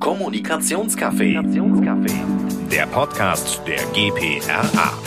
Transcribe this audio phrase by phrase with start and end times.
[0.00, 1.34] Kommunikationscafé.
[2.70, 4.98] Der Podcast der GPRA.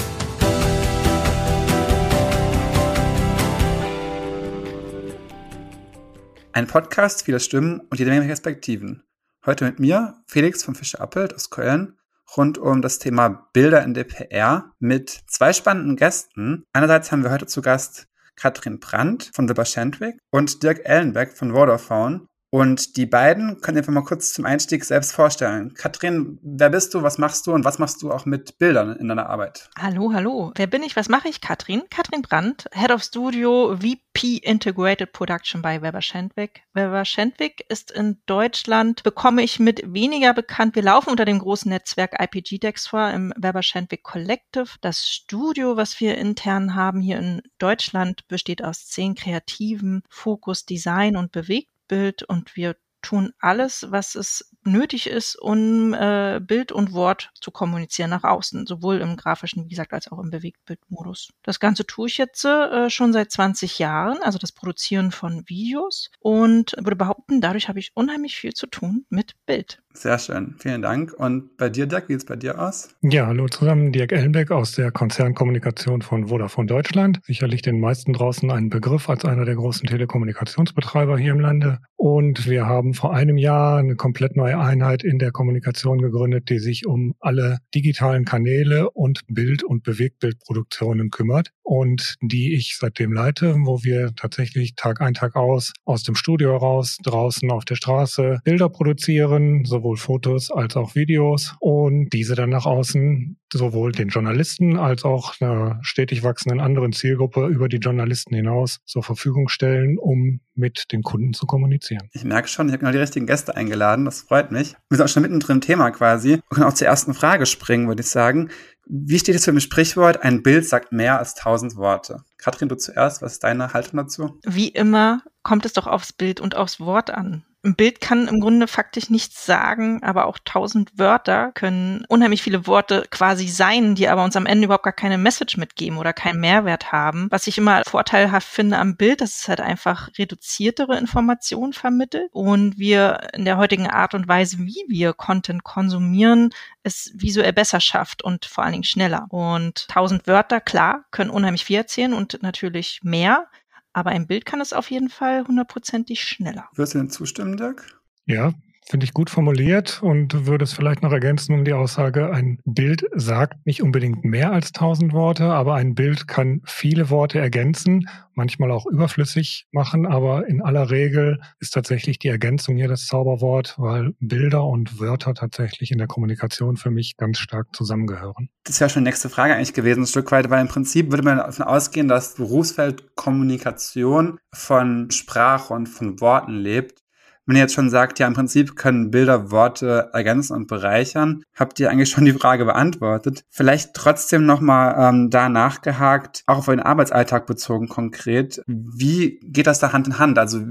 [6.52, 9.02] Ein Podcast, viele Stimmen und jede Menge Perspektiven.
[9.48, 11.98] Heute mit mir, Felix von Fischer Appelt aus Köln,
[12.38, 16.66] rund um das Thema Bilder in der PR mit zwei spannenden Gästen.
[16.72, 21.52] Einerseits haben wir heute zu Gast Katrin Brandt von Wilbur Schendwick und Dirk Ellenbeck von
[21.54, 22.28] Vodafone.
[22.54, 25.74] Und die beiden können einfach mal kurz zum Einstieg selbst vorstellen.
[25.74, 29.08] Katrin, wer bist du, was machst du und was machst du auch mit Bildern in
[29.08, 29.72] deiner Arbeit?
[29.76, 30.52] Hallo, hallo.
[30.56, 31.42] Wer bin ich, was mache ich?
[31.42, 31.82] Katrin.
[31.90, 36.62] Katrin Brandt, Head of Studio, VP Integrated Production bei Weber Schendwick.
[36.76, 40.76] Weber Schendwick ist in Deutschland, bekomme ich mit weniger bekannt.
[40.76, 44.70] Wir laufen unter dem großen Netzwerk IPG Dextra im Weber Schendwick Collective.
[44.82, 51.18] Das Studio, was wir intern haben hier in Deutschland, besteht aus zehn Kreativen, Fokus, Design
[51.18, 56.94] und Bewegt Bild und wir tun alles, was es nötig ist, um äh, Bild und
[56.94, 61.30] Wort zu kommunizieren nach außen, sowohl im grafischen, wie gesagt, als auch im Bewegtbildmodus.
[61.44, 66.10] Das Ganze tue ich jetzt äh, schon seit 20 Jahren, also das Produzieren von Videos
[66.20, 69.84] und würde behaupten, dadurch habe ich unheimlich viel zu tun mit Bild.
[69.96, 71.14] Sehr schön, vielen Dank.
[71.14, 72.90] Und bei dir, Dirk, wie sieht es bei dir aus?
[73.02, 77.20] Ja, hallo zusammen, Dirk Ellenbeck aus der Konzernkommunikation von Vodafone Deutschland.
[77.24, 81.78] Sicherlich den meisten draußen ein Begriff als einer der großen Telekommunikationsbetreiber hier im Lande.
[81.96, 86.60] Und wir haben vor einem Jahr eine komplett neue Einheit in der Kommunikation gegründet, die
[86.60, 93.56] sich um alle digitalen Kanäle und Bild- und Bewegtbildproduktionen kümmert und die ich seitdem leite,
[93.60, 98.40] wo wir tatsächlich Tag ein, Tag aus aus dem Studio heraus, draußen auf der Straße
[98.44, 104.78] Bilder produzieren, sowohl Fotos als auch Videos und diese dann nach außen sowohl den Journalisten
[104.78, 110.40] als auch einer stetig wachsenden anderen Zielgruppe über die Journalisten hinaus zur Verfügung stellen, um
[110.56, 112.10] mit den Kunden zu kommunizieren.
[112.14, 114.74] Ich merke schon, ich habe genau die richtigen Gäste eingeladen, das freut mich.
[114.90, 116.30] Wir sind auch schon mittendrin im Thema quasi.
[116.30, 118.50] Wir können auch zur ersten Frage springen, würde ich sagen.
[118.86, 120.24] Wie steht es für ein Sprichwort?
[120.24, 122.24] Ein Bild sagt mehr als tausend Worte.
[122.38, 124.40] Katrin, du zuerst, was ist deine Haltung dazu?
[124.44, 128.42] Wie immer kommt es doch aufs Bild und aufs Wort an ein Bild kann im
[128.42, 134.10] Grunde faktisch nichts sagen, aber auch tausend Wörter können unheimlich viele Worte quasi sein, die
[134.10, 137.28] aber uns am Ende überhaupt gar keine Message mitgeben oder keinen Mehrwert haben.
[137.32, 142.78] Was ich immer vorteilhaft finde am Bild, dass es halt einfach reduziertere Informationen vermittelt und
[142.78, 146.50] wir in der heutigen Art und Weise, wie wir Content konsumieren,
[146.84, 149.28] es visuell besser schafft und vor allen Dingen schneller.
[149.30, 153.48] Und tausend Wörter, klar, können unheimlich viel erzählen und natürlich mehr.
[153.94, 156.68] Aber ein Bild kann es auf jeden Fall hundertprozentig schneller.
[156.74, 158.02] Wirst du denn zustimmen, Dirk?
[158.26, 158.54] Ja,
[158.86, 163.06] Finde ich gut formuliert und würde es vielleicht noch ergänzen um die Aussage, ein Bild
[163.16, 168.72] sagt nicht unbedingt mehr als tausend Worte, aber ein Bild kann viele Worte ergänzen, manchmal
[168.72, 174.14] auch überflüssig machen, aber in aller Regel ist tatsächlich die Ergänzung hier das Zauberwort, weil
[174.20, 178.50] Bilder und Wörter tatsächlich in der Kommunikation für mich ganz stark zusammengehören.
[178.64, 181.24] Das wäre schon die nächste Frage eigentlich gewesen, ein Stück weit, weil im Prinzip würde
[181.24, 187.03] man davon ausgehen, dass Berufsfeld Kommunikation von Sprache und von Worten lebt
[187.46, 191.80] wenn ihr jetzt schon sagt, ja, im Prinzip können Bilder Worte ergänzen und bereichern, habt
[191.80, 193.44] ihr eigentlich schon die Frage beantwortet.
[193.50, 198.62] Vielleicht trotzdem nochmal ähm, da nachgehakt, auch auf euren Arbeitsalltag bezogen konkret.
[198.68, 200.38] Wie geht das da Hand in Hand?
[200.40, 200.62] Also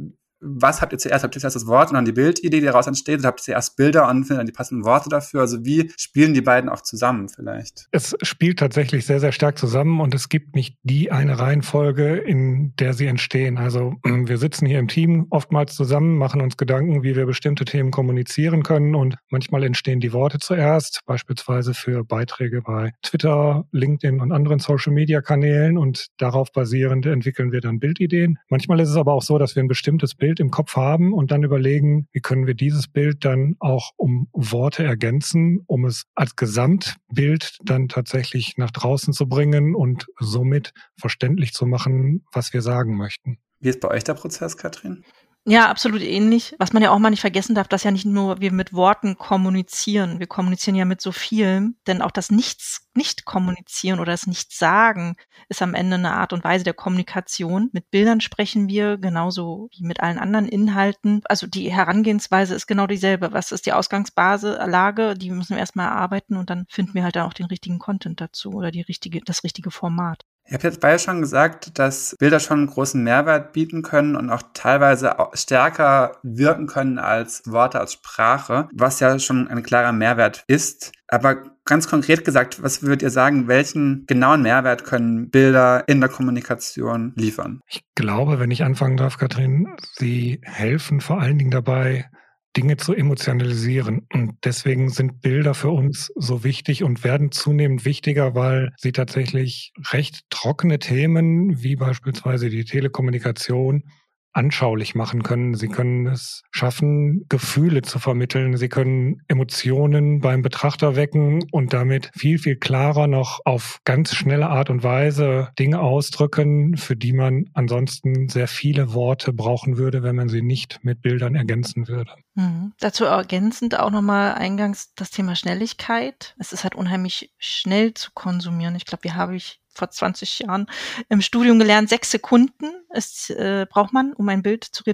[0.43, 1.25] was habt ihr zuerst?
[1.25, 3.21] Habt ihr zuerst das Wort und dann die Bildidee, die daraus entsteht?
[3.21, 5.41] Oder habt ihr zuerst Bilder und findet dann die passenden Worte dafür?
[5.41, 7.87] Also wie spielen die beiden auch zusammen vielleicht?
[7.93, 12.75] Es spielt tatsächlich sehr, sehr stark zusammen und es gibt nicht die eine Reihenfolge, in
[12.77, 13.57] der sie entstehen.
[13.57, 17.91] Also wir sitzen hier im Team oftmals zusammen, machen uns Gedanken, wie wir bestimmte Themen
[17.91, 24.33] kommunizieren können und manchmal entstehen die Worte zuerst, beispielsweise für Beiträge bei Twitter, LinkedIn und
[24.33, 28.39] anderen Social-Media-Kanälen und darauf basierend entwickeln wir dann Bildideen.
[28.49, 31.13] Manchmal ist es aber auch so, dass wir ein bestimmtes Bild Bild im Kopf haben
[31.13, 36.05] und dann überlegen, wie können wir dieses Bild dann auch um Worte ergänzen, um es
[36.15, 42.63] als Gesamtbild dann tatsächlich nach draußen zu bringen und somit verständlich zu machen, was wir
[42.63, 43.37] sagen möchten.
[43.61, 45.05] Wie ist bei euch der Prozess, Katrin?
[45.45, 46.55] Ja, absolut ähnlich.
[46.61, 49.19] Was man ja auch mal nicht vergessen darf, dass ja nicht nur wir mit Worten
[49.19, 50.21] kommunizieren.
[50.21, 55.17] Wir kommunizieren ja mit so viel, denn auch das Nichts, nicht kommunizieren oder das Nicht-Sagen
[55.49, 57.71] ist am Ende eine Art und Weise der Kommunikation.
[57.73, 61.23] Mit Bildern sprechen wir genauso wie mit allen anderen Inhalten.
[61.25, 63.33] Also die Herangehensweise ist genau dieselbe.
[63.33, 65.15] Was ist die Ausgangsbasis, Lage?
[65.15, 68.51] Die müssen wir erstmal erarbeiten und dann finden wir halt auch den richtigen Content dazu
[68.53, 70.25] oder die richtige, das richtige Format.
[70.45, 74.29] Ich habe jetzt beide schon gesagt, dass Bilder schon einen großen Mehrwert bieten können und
[74.31, 80.45] auch teilweise stärker wirken können als Worte, als Sprache, was ja schon ein klarer Mehrwert
[80.49, 80.93] ist.
[81.09, 86.09] Aber ganz konkret gesagt, was würdet ihr sagen, welchen genauen Mehrwert können Bilder in der
[86.09, 87.61] Kommunikation liefern?
[87.69, 92.11] Ich glaube, wenn ich anfangen darf, Katrin, sie helfen vor allen Dingen dabei,
[92.57, 94.07] Dinge zu emotionalisieren.
[94.13, 99.73] Und deswegen sind Bilder für uns so wichtig und werden zunehmend wichtiger, weil sie tatsächlich
[99.91, 103.85] recht trockene Themen wie beispielsweise die Telekommunikation
[104.33, 105.55] anschaulich machen können.
[105.55, 108.57] Sie können es schaffen, Gefühle zu vermitteln.
[108.57, 114.49] Sie können Emotionen beim Betrachter wecken und damit viel, viel klarer noch auf ganz schnelle
[114.49, 120.17] Art und Weise Dinge ausdrücken, für die man ansonsten sehr viele Worte brauchen würde, wenn
[120.17, 122.13] man sie nicht mit Bildern ergänzen würde.
[122.35, 122.73] Mhm.
[122.81, 126.35] Dazu ergänzend auch nochmal eingangs das Thema Schnelligkeit.
[126.39, 128.75] Es ist halt unheimlich schnell zu konsumieren.
[128.75, 130.67] Ich glaube, hier habe ich vor 20 Jahren
[131.09, 134.85] im Studium gelernt, sechs Sekunden ist, äh, braucht man, um ein Bild zu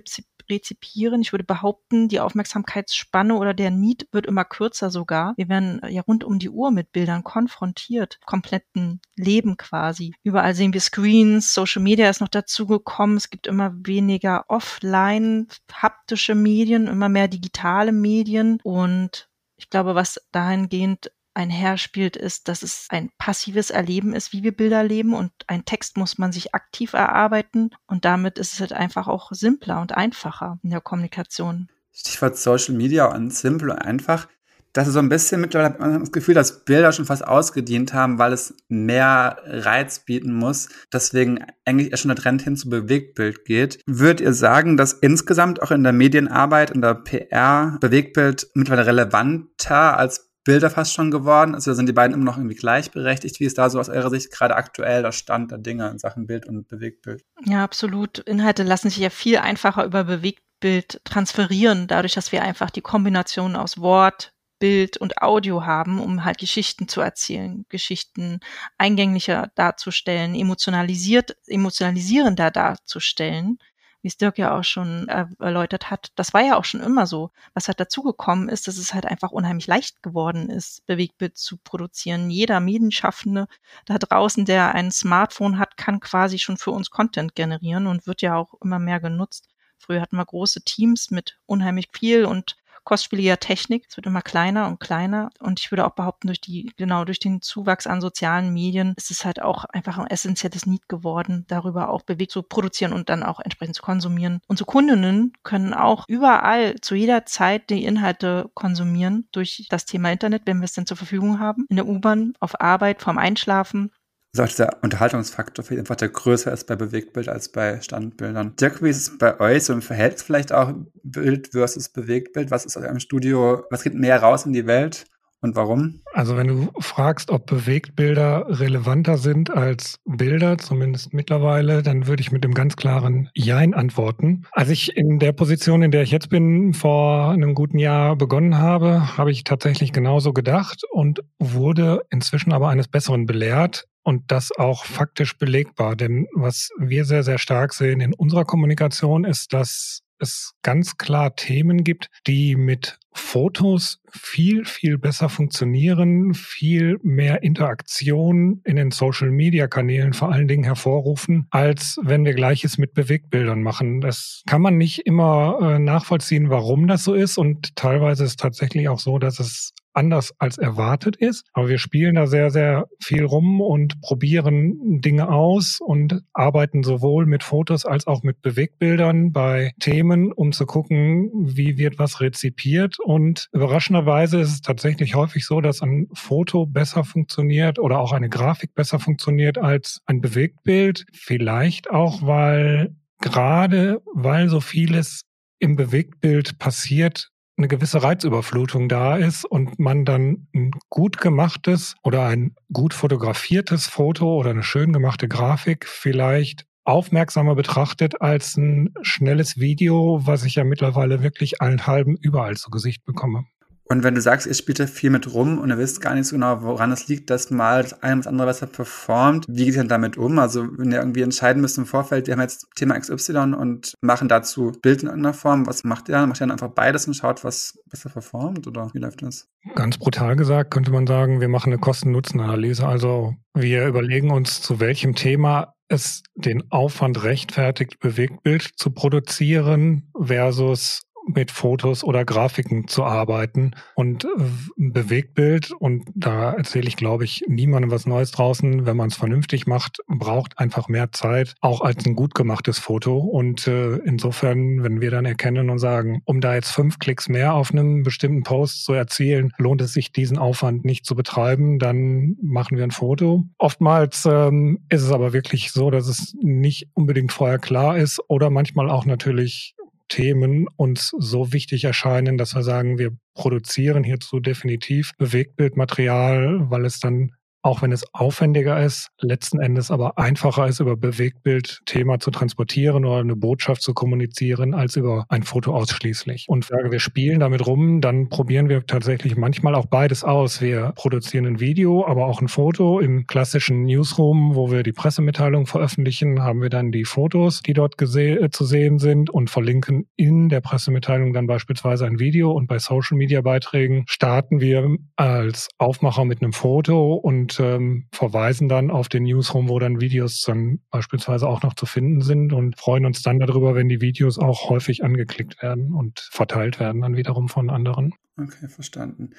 [0.50, 1.20] rezipieren.
[1.20, 5.34] Ich würde behaupten, die Aufmerksamkeitsspanne oder der Need wird immer kürzer sogar.
[5.36, 10.14] Wir werden ja rund um die Uhr mit Bildern konfrontiert, kompletten Leben quasi.
[10.22, 13.16] Überall sehen wir Screens, Social Media ist noch dazu gekommen.
[13.16, 20.20] Es gibt immer weniger offline haptische Medien, immer mehr digitale Medien und ich glaube, was
[20.30, 25.64] dahingehend einherspielt, ist, dass es ein passives Erleben ist, wie wir Bilder leben und ein
[25.64, 29.96] Text muss man sich aktiv erarbeiten und damit ist es halt einfach auch simpler und
[29.96, 31.68] einfacher in der Kommunikation.
[31.92, 34.28] Stichwort Social Media und simpel und einfach.
[34.72, 38.32] Das ist so ein bisschen mittlerweile das Gefühl, dass Bilder schon fast ausgedient haben, weil
[38.32, 40.68] es mehr Reiz bieten muss.
[40.92, 43.80] Deswegen eigentlich erst schon der Trend hin zu Bewegtbild geht.
[43.86, 49.96] Würdet ihr sagen, dass insgesamt auch in der Medienarbeit, in der PR Bewegtbild mittlerweile relevanter
[49.96, 51.54] als Bilder fast schon geworden?
[51.54, 53.40] Also sind die beiden immer noch irgendwie gleichberechtigt?
[53.40, 56.26] Wie ist da so aus eurer Sicht gerade aktuell der Stand der Dinge in Sachen
[56.26, 57.24] Bild und Bewegtbild?
[57.44, 58.18] Ja, absolut.
[58.20, 63.56] Inhalte lassen sich ja viel einfacher über Bewegtbild transferieren, dadurch, dass wir einfach die Kombination
[63.56, 68.40] aus Wort, Bild und Audio haben, um halt Geschichten zu erzählen, Geschichten
[68.76, 73.58] eingänglicher darzustellen, emotionalisiert, emotionalisierender darzustellen
[74.02, 77.30] wie es Dirk ja auch schon erläutert hat, das war ja auch schon immer so.
[77.54, 82.30] Was halt dazugekommen ist, dass es halt einfach unheimlich leicht geworden ist, Bewegtbild zu produzieren.
[82.30, 83.48] Jeder Medienschaffende
[83.86, 88.22] da draußen, der ein Smartphone hat, kann quasi schon für uns Content generieren und wird
[88.22, 89.48] ja auch immer mehr genutzt.
[89.78, 92.56] Früher hatten wir große Teams mit unheimlich viel und
[92.88, 93.84] kostspieliger Technik.
[93.86, 95.28] Es wird immer kleiner und kleiner.
[95.40, 99.10] Und ich würde auch behaupten, durch die, genau, durch den Zuwachs an sozialen Medien ist
[99.10, 103.22] es halt auch einfach ein essentielles Need geworden, darüber auch bewegt zu produzieren und dann
[103.22, 104.40] auch entsprechend zu konsumieren.
[104.46, 110.44] Unsere Kundinnen können auch überall zu jeder Zeit die Inhalte konsumieren durch das Thema Internet,
[110.46, 111.66] wenn wir es denn zur Verfügung haben.
[111.68, 113.90] In der U-Bahn, auf Arbeit, vorm Einschlafen
[114.38, 118.54] ist auch dieser Unterhaltungsfaktor viel einfach der größer ist bei Bewegtbild als bei Standbildern.
[118.56, 122.50] Dirk, wie ist es bei euch so im Verhältnis vielleicht auch Bild versus Bewegtbild?
[122.50, 125.06] Was ist aus eurem Studio, was geht mehr raus in die Welt?
[125.40, 126.00] Und warum?
[126.14, 132.32] Also wenn du fragst, ob Bewegtbilder relevanter sind als Bilder, zumindest mittlerweile, dann würde ich
[132.32, 134.42] mit dem ganz klaren Jein antworten.
[134.50, 138.58] Als ich in der Position, in der ich jetzt bin, vor einem guten Jahr begonnen
[138.58, 144.50] habe, habe ich tatsächlich genauso gedacht und wurde inzwischen aber eines Besseren belehrt und das
[144.56, 145.94] auch faktisch belegbar.
[145.94, 151.36] Denn was wir sehr, sehr stark sehen in unserer Kommunikation ist, dass es ganz klar
[151.36, 160.12] Themen gibt, die mit Fotos viel, viel besser funktionieren, viel mehr Interaktion in den Social-Media-Kanälen
[160.12, 164.00] vor allen Dingen hervorrufen, als wenn wir gleiches mit Bewegtbildern machen.
[164.00, 167.38] Das kann man nicht immer äh, nachvollziehen, warum das so ist.
[167.38, 171.44] Und teilweise ist es tatsächlich auch so, dass es anders als erwartet ist.
[171.52, 177.26] Aber wir spielen da sehr, sehr viel rum und probieren Dinge aus und arbeiten sowohl
[177.26, 182.98] mit Fotos als auch mit Bewegtbildern bei Themen, um zu gucken, wie wird was rezipiert.
[183.00, 188.28] Und überraschenderweise ist es tatsächlich häufig so, dass ein Foto besser funktioniert oder auch eine
[188.28, 191.06] Grafik besser funktioniert als ein Bewegtbild.
[191.12, 195.22] Vielleicht auch, weil gerade weil so vieles
[195.58, 202.24] im Bewegtbild passiert, eine gewisse Reizüberflutung da ist und man dann ein gut gemachtes oder
[202.26, 209.58] ein gut fotografiertes Foto oder eine schön gemachte Grafik vielleicht aufmerksamer betrachtet als ein schnelles
[209.58, 213.44] Video, was ich ja mittlerweile wirklich allenthalben überall zu Gesicht bekomme.
[213.88, 216.26] Und wenn du sagst, ihr spielt da viel mit rum und ihr wisst gar nicht
[216.26, 219.74] so genau, woran es liegt, dass mal das eine das andere besser performt, wie geht
[219.74, 220.38] ihr denn damit um?
[220.38, 224.28] Also wenn ihr irgendwie entscheiden müsst im Vorfeld, wir haben jetzt Thema XY und machen
[224.28, 226.28] dazu Bild in irgendeiner Form, was macht ihr dann?
[226.28, 229.48] Macht ihr dann einfach beides und schaut, was besser performt oder wie läuft das?
[229.74, 232.86] Ganz brutal gesagt könnte man sagen, wir machen eine Kosten-Nutzen-Analyse.
[232.86, 241.02] Also wir überlegen uns, zu welchem Thema es den Aufwand rechtfertigt, Bewegtbild zu produzieren versus
[241.34, 244.28] mit Fotos oder Grafiken zu arbeiten und äh,
[244.76, 245.72] Bewegtbild.
[245.72, 249.98] Und da erzähle ich glaube ich niemandem was Neues draußen, wenn man es vernünftig macht,
[250.06, 253.18] braucht einfach mehr Zeit, auch als ein gut gemachtes Foto.
[253.18, 257.54] Und äh, insofern, wenn wir dann erkennen und sagen, um da jetzt fünf Klicks mehr
[257.54, 262.36] auf einem bestimmten Post zu erzielen, lohnt es sich diesen Aufwand nicht zu betreiben, dann
[262.42, 263.44] machen wir ein Foto.
[263.58, 268.50] Oftmals ähm, ist es aber wirklich so, dass es nicht unbedingt vorher klar ist oder
[268.50, 269.74] manchmal auch natürlich
[270.08, 277.00] Themen uns so wichtig erscheinen, dass wir sagen, wir produzieren hierzu definitiv Bewegtbildmaterial, weil es
[277.00, 283.04] dann auch wenn es aufwendiger ist, letzten Endes aber einfacher ist, über Bewegtbild-Thema zu transportieren
[283.04, 286.46] oder eine Botschaft zu kommunizieren, als über ein Foto ausschließlich.
[286.48, 290.60] Und sage, wir spielen damit rum, dann probieren wir tatsächlich manchmal auch beides aus.
[290.60, 293.00] Wir produzieren ein Video, aber auch ein Foto.
[293.00, 298.00] Im klassischen Newsroom, wo wir die Pressemitteilung veröffentlichen, haben wir dann die Fotos, die dort
[298.00, 302.52] äh, zu sehen sind und verlinken in der Pressemitteilung dann beispielsweise ein Video.
[302.52, 309.08] Und bei Social-Media-Beiträgen starten wir als Aufmacher mit einem Foto und ähm, verweisen dann auf
[309.08, 313.22] den Newsroom, wo dann Videos dann beispielsweise auch noch zu finden sind und freuen uns
[313.22, 317.70] dann darüber, wenn die Videos auch häufig angeklickt werden und verteilt werden dann wiederum von
[317.70, 318.14] anderen.
[318.36, 319.30] Okay, verstanden.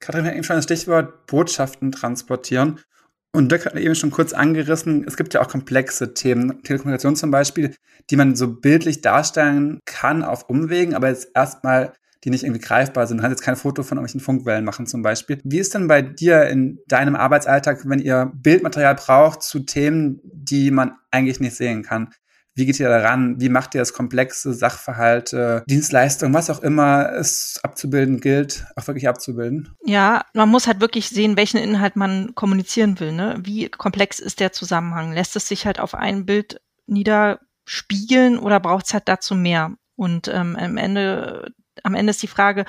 [0.00, 2.80] Katrin hat eben schon das Stichwort Botschaften transportieren.
[3.34, 7.30] Und Dirk hat eben schon kurz angerissen, es gibt ja auch komplexe Themen, Telekommunikation zum
[7.30, 7.74] Beispiel,
[8.10, 13.06] die man so bildlich darstellen kann auf Umwegen, aber jetzt erstmal die nicht irgendwie greifbar
[13.06, 13.18] sind.
[13.18, 15.40] Du kannst jetzt kein Foto von irgendwelchen Funkwellen machen zum Beispiel.
[15.44, 20.70] Wie ist denn bei dir in deinem Arbeitsalltag, wenn ihr Bildmaterial braucht zu Themen, die
[20.70, 22.10] man eigentlich nicht sehen kann?
[22.54, 23.40] Wie geht ihr daran?
[23.40, 29.08] Wie macht ihr das komplexe Sachverhalte, Dienstleistungen, was auch immer es abzubilden gilt, auch wirklich
[29.08, 29.74] abzubilden?
[29.84, 33.12] Ja, man muss halt wirklich sehen, welchen Inhalt man kommunizieren will.
[33.12, 33.40] Ne?
[33.42, 35.12] Wie komplex ist der Zusammenhang?
[35.12, 39.72] Lässt es sich halt auf ein Bild niederspiegeln oder braucht es halt dazu mehr?
[40.02, 41.52] Und ähm, am Ende
[41.84, 42.64] am Ende ist die Frage,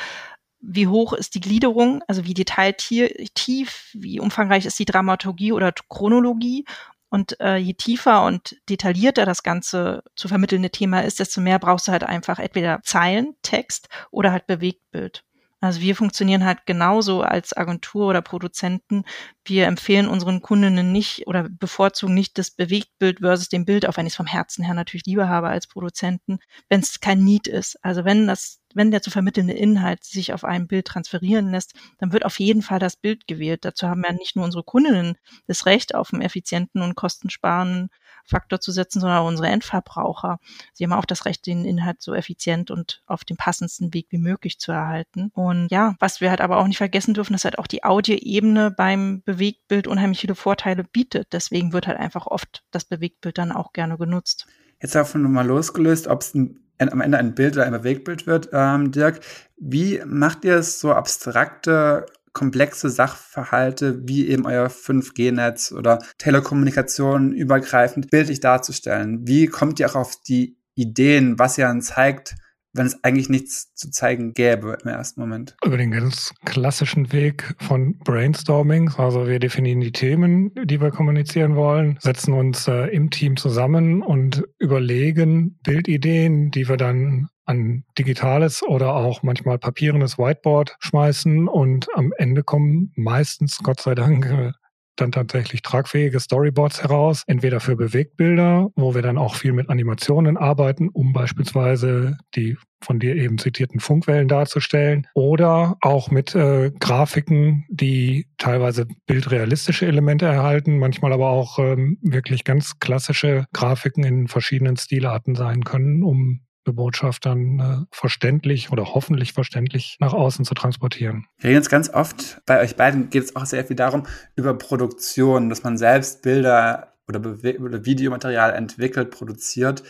[0.59, 6.65] wie hoch ist die Gliederung, also wie detailtief, wie umfangreich ist die Dramaturgie oder Chronologie.
[7.09, 11.87] Und äh, je tiefer und detaillierter das ganze zu vermittelnde Thema ist, desto mehr brauchst
[11.87, 15.23] du halt einfach entweder Zeilen, Text oder halt Bewegtbild.
[15.63, 19.05] Also wir funktionieren halt genauso als Agentur oder Produzenten.
[19.45, 24.05] Wir empfehlen unseren Kundinnen nicht oder bevorzugen nicht das Bewegtbild versus dem Bild, auch wenn
[24.05, 27.77] ich es vom Herzen her natürlich lieber habe als Produzenten, wenn es kein Need ist.
[27.81, 32.11] Also wenn das wenn der zu vermittelnde Inhalt sich auf ein Bild transferieren lässt, dann
[32.11, 33.63] wird auf jeden Fall das Bild gewählt.
[33.65, 35.15] Dazu haben ja nicht nur unsere Kundinnen
[35.47, 37.89] das Recht auf einen effizienten und kostensparenden
[38.23, 40.39] Faktor zu setzen, sondern unsere Endverbraucher.
[40.73, 44.17] Sie haben auch das Recht, den Inhalt so effizient und auf dem passendsten Weg wie
[44.17, 45.31] möglich zu erhalten.
[45.33, 48.71] Und ja, was wir halt aber auch nicht vergessen dürfen, dass halt auch die Audioebene
[48.71, 51.27] beim Bewegtbild unheimlich viele Vorteile bietet.
[51.33, 54.47] Deswegen wird halt einfach oft das Bewegtbild dann auch gerne genutzt.
[54.81, 58.49] Jetzt davon nochmal losgelöst, ob es ein am Ende ein Bild oder ein Bewegtbild wird,
[58.51, 59.21] ähm, Dirk.
[59.55, 68.09] Wie macht ihr es so abstrakte, komplexe Sachverhalte wie eben euer 5G-Netz oder Telekommunikation übergreifend
[68.09, 69.27] bildlich darzustellen?
[69.27, 72.35] Wie kommt ihr auch auf die Ideen, was ihr dann zeigt,
[72.73, 75.55] wenn es eigentlich nichts zu zeigen gäbe im ersten Moment?
[75.63, 78.89] Über den ganz klassischen Weg von Brainstorming.
[78.97, 84.01] Also wir definieren die Themen, die wir kommunizieren wollen, setzen uns äh, im Team zusammen
[84.01, 91.87] und überlegen Bildideen, die wir dann an digitales oder auch manchmal papierenes Whiteboard schmeißen und
[91.95, 94.51] am Ende kommen meistens, Gott sei Dank, äh,
[94.95, 100.37] dann tatsächlich tragfähige Storyboards heraus, entweder für Bewegtbilder, wo wir dann auch viel mit Animationen
[100.37, 107.65] arbeiten, um beispielsweise die von dir eben zitierten Funkwellen darzustellen oder auch mit äh, Grafiken,
[107.69, 114.75] die teilweise bildrealistische Elemente erhalten, manchmal aber auch ähm, wirklich ganz klassische Grafiken in verschiedenen
[114.75, 120.53] Stilarten sein können, um eine Botschaft dann äh, verständlich oder hoffentlich verständlich nach außen zu
[120.53, 121.25] transportieren.
[121.37, 124.03] Wir reden jetzt ganz oft, bei euch beiden geht es auch sehr viel darum,
[124.35, 129.83] über Produktion, dass man selbst Bilder oder, oder Videomaterial entwickelt, produziert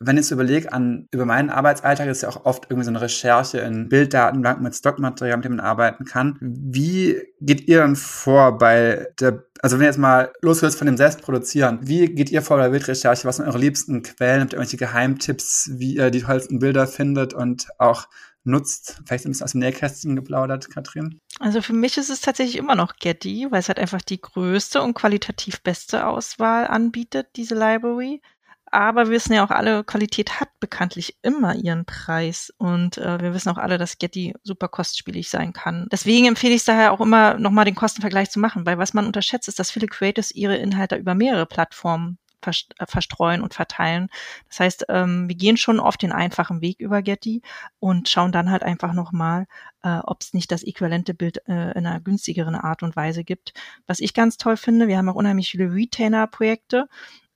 [0.00, 3.02] wenn ich es überlege an über meinen Arbeitsalltag ist ja auch oft irgendwie so eine
[3.02, 6.38] Recherche in Bilddatenbanken mit Stockmaterial, mit dem man arbeiten kann.
[6.40, 10.96] Wie geht ihr dann vor bei der, also wenn ihr jetzt mal losgelöst von dem
[10.96, 13.26] Selbstproduzieren, wie geht ihr vor bei der Bildrecherche?
[13.26, 14.40] Was sind eure liebsten Quellen?
[14.40, 18.08] Habt ihr irgendwelche Geheimtipps, wie ihr die tollsten Bilder findet und auch
[18.44, 19.02] nutzt?
[19.04, 21.20] Vielleicht ein bisschen aus dem Nähkästchen geplaudert, Katrin?
[21.38, 24.82] Also für mich ist es tatsächlich immer noch Getty, weil es halt einfach die größte
[24.82, 28.22] und qualitativ beste Auswahl anbietet, diese Library.
[28.70, 32.52] Aber wir wissen ja auch alle, Qualität hat bekanntlich immer ihren Preis.
[32.56, 35.88] Und äh, wir wissen auch alle, dass Getty super kostspielig sein kann.
[35.90, 39.06] Deswegen empfehle ich es daher auch immer, nochmal den Kostenvergleich zu machen, weil was man
[39.06, 44.08] unterschätzt, ist, dass viele Creators ihre Inhalte über mehrere Plattformen äh, verstreuen und verteilen.
[44.48, 47.42] Das heißt, ähm, wir gehen schon oft den einfachen Weg über Getty
[47.80, 49.46] und schauen dann halt einfach nochmal,
[49.82, 53.52] äh, ob es nicht das äquivalente Bild äh, in einer günstigeren Art und Weise gibt.
[53.86, 56.88] Was ich ganz toll finde, wir haben auch unheimlich viele Retainer-Projekte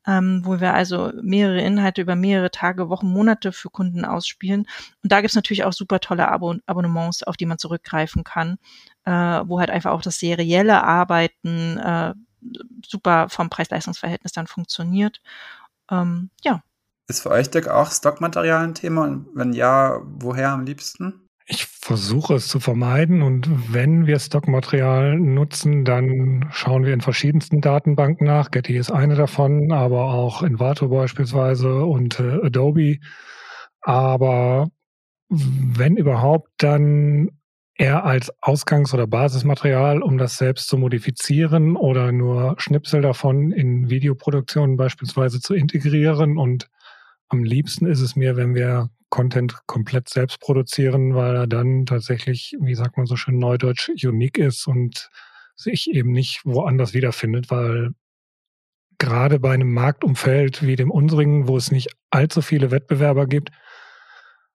[0.06, 4.66] ähm, wo wir also mehrere Inhalte über mehrere Tage, Wochen, Monate für Kunden ausspielen.
[5.02, 8.58] Und da gibt's natürlich auch super tolle Abo Abonnements, auf die man zurückgreifen kann,
[9.04, 12.14] äh, wo halt einfach auch das serielle Arbeiten äh,
[12.86, 15.20] super vom Preis-Leistungs-Verhältnis dann funktioniert.
[15.90, 16.62] Ähm, ja.
[17.06, 19.02] Ist für euch Dick auch Stockmaterial ein Thema?
[19.04, 21.23] Und wenn ja, woher am liebsten?
[21.46, 27.60] Ich versuche es zu vermeiden und wenn wir Stockmaterial nutzen, dann schauen wir in verschiedensten
[27.60, 28.50] Datenbanken nach.
[28.50, 32.96] Getty ist eine davon, aber auch Envato beispielsweise und äh, Adobe.
[33.82, 34.68] Aber
[35.28, 37.30] wenn überhaupt, dann
[37.76, 43.90] eher als Ausgangs- oder Basismaterial, um das selbst zu modifizieren oder nur Schnipsel davon in
[43.90, 46.38] Videoproduktionen beispielsweise zu integrieren.
[46.38, 46.68] Und
[47.28, 52.56] am liebsten ist es mir, wenn wir Content komplett selbst produzieren, weil er dann tatsächlich,
[52.58, 55.08] wie sagt man so schön neudeutsch, unique ist und
[55.54, 57.90] sich eben nicht woanders wiederfindet, weil
[58.98, 63.50] gerade bei einem Marktumfeld wie dem unsrigen, wo es nicht allzu viele Wettbewerber gibt,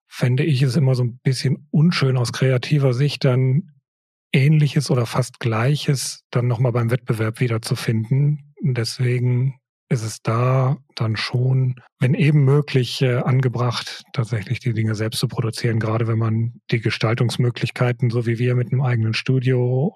[0.08, 3.72] fände ich es immer so ein bisschen unschön aus kreativer Sicht, dann
[4.34, 8.54] Ähnliches oder fast Gleiches dann nochmal beim Wettbewerb wiederzufinden.
[8.62, 15.20] Deswegen ist es da dann schon, wenn eben möglich, äh, angebracht, tatsächlich die Dinge selbst
[15.20, 19.96] zu produzieren, gerade wenn man die Gestaltungsmöglichkeiten, so wie wir mit einem eigenen Studio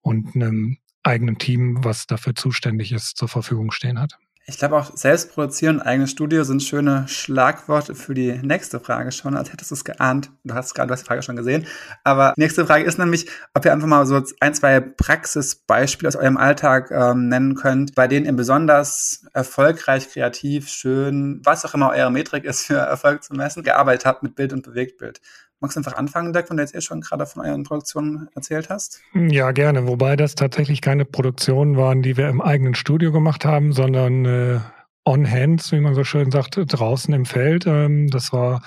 [0.00, 4.18] und einem eigenen Team, was dafür zuständig ist, zur Verfügung stehen hat.
[4.48, 9.36] Ich glaube auch selbst produzieren, eigenes Studio sind schöne Schlagworte für die nächste Frage schon,
[9.36, 10.30] als hättest du es geahnt.
[10.44, 11.66] Du hast gerade, du hast die Frage schon gesehen.
[12.04, 16.36] Aber nächste Frage ist nämlich, ob ihr einfach mal so ein, zwei Praxisbeispiele aus eurem
[16.36, 22.12] Alltag ähm, nennen könnt, bei denen ihr besonders erfolgreich, kreativ, schön, was auch immer eure
[22.12, 25.20] Metrik ist für Erfolg zu messen, gearbeitet habt mit Bild und Bewegtbild.
[25.60, 28.68] Magst du einfach anfangen, Dirk, wenn du jetzt eh schon gerade von euren Produktionen erzählt
[28.68, 29.00] hast?
[29.14, 29.86] Ja, gerne.
[29.86, 34.60] Wobei das tatsächlich keine Produktionen waren, die wir im eigenen Studio gemacht haben, sondern äh,
[35.06, 37.66] on hands, wie man so schön sagt, draußen im Feld.
[37.66, 38.60] Ähm, das war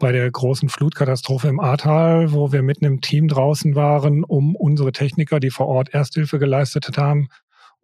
[0.00, 4.90] bei der großen Flutkatastrophe im Ahrtal, wo wir mitten im Team draußen waren, um unsere
[4.90, 7.28] Techniker, die vor Ort Ersthilfe geleistet haben,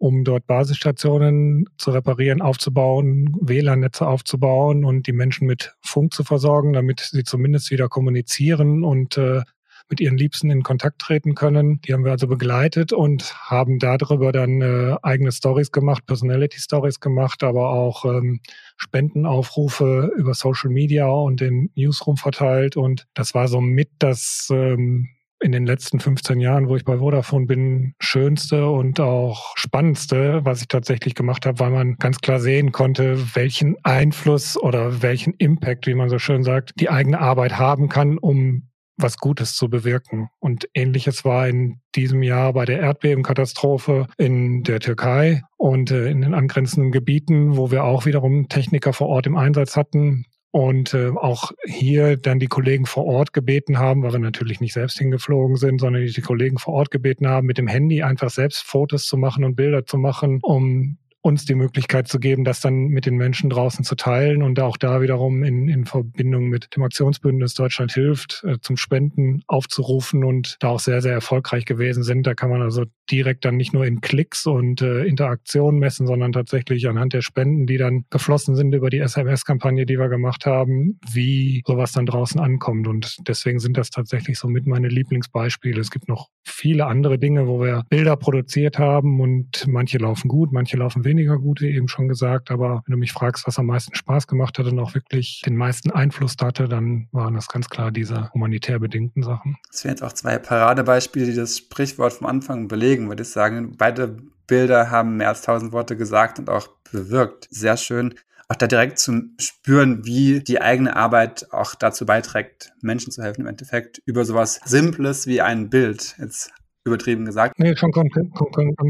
[0.01, 6.73] um dort Basisstationen zu reparieren, aufzubauen, WLAN-Netze aufzubauen und die Menschen mit Funk zu versorgen,
[6.73, 9.41] damit sie zumindest wieder kommunizieren und äh,
[9.89, 11.81] mit ihren Liebsten in Kontakt treten können.
[11.81, 16.99] Die haben wir also begleitet und haben darüber dann äh, eigene Stories gemacht, Personality Stories
[16.99, 18.39] gemacht, aber auch ähm,
[18.77, 22.75] Spendenaufrufe über Social Media und den Newsroom verteilt.
[22.75, 25.09] Und das war so mit das ähm,
[25.41, 30.61] in den letzten 15 Jahren, wo ich bei Vodafone bin, schönste und auch spannendste, was
[30.61, 35.87] ich tatsächlich gemacht habe, weil man ganz klar sehen konnte, welchen Einfluss oder welchen Impact,
[35.87, 40.29] wie man so schön sagt, die eigene Arbeit haben kann, um was Gutes zu bewirken.
[40.39, 46.21] Und ähnliches war in diesem Jahr bei der Erdbebenkatastrophe in der Türkei und äh, in
[46.21, 51.09] den angrenzenden Gebieten, wo wir auch wiederum Techniker vor Ort im Einsatz hatten, und äh,
[51.09, 55.55] auch hier dann die Kollegen vor Ort gebeten haben, weil wir natürlich nicht selbst hingeflogen
[55.55, 59.05] sind, sondern die, die Kollegen vor Ort gebeten haben, mit dem Handy einfach selbst Fotos
[59.05, 63.05] zu machen und Bilder zu machen, um uns die Möglichkeit zu geben, das dann mit
[63.05, 67.53] den Menschen draußen zu teilen und auch da wiederum in, in Verbindung mit dem Aktionsbündnis
[67.53, 72.25] Deutschland hilft, äh, zum Spenden aufzurufen und da auch sehr, sehr erfolgreich gewesen sind.
[72.25, 76.31] Da kann man also direkt dann nicht nur in Klicks und äh, Interaktionen messen, sondern
[76.31, 80.99] tatsächlich anhand der Spenden, die dann geflossen sind über die SMS-Kampagne, die wir gemacht haben,
[81.11, 82.87] wie sowas dann draußen ankommt.
[82.87, 85.79] Und deswegen sind das tatsächlich so mit meine Lieblingsbeispiele.
[85.79, 90.51] Es gibt noch viele andere Dinge, wo wir Bilder produziert haben und manche laufen gut,
[90.51, 92.51] manche laufen weniger gut, wie eben schon gesagt.
[92.51, 95.55] Aber wenn du mich fragst, was am meisten Spaß gemacht hat und auch wirklich den
[95.55, 99.57] meisten Einfluss hatte, dann waren das ganz klar diese humanitär bedingten Sachen.
[99.71, 103.75] Das wären jetzt auch zwei Paradebeispiele, die das Sprichwort vom Anfang belegen, würde ich sagen.
[103.77, 107.47] Beide Bilder haben mehr als tausend Worte gesagt und auch bewirkt.
[107.51, 108.15] Sehr schön
[108.51, 113.41] auch da direkt zu spüren, wie die eigene Arbeit auch dazu beiträgt, Menschen zu helfen
[113.41, 116.15] im Endeffekt über sowas Simples wie ein Bild.
[116.19, 116.51] Jetzt
[116.83, 117.59] übertrieben gesagt.
[117.59, 118.13] Nee, schon ganz,